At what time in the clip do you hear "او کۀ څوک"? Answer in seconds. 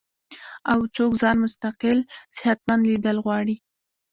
0.71-1.11